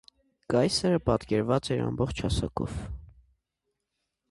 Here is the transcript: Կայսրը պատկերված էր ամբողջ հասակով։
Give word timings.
Կայսրը 0.53 0.99
պատկերված 1.09 1.69
էր 1.77 1.83
ամբողջ 1.89 2.23
հասակով։ 2.27 2.81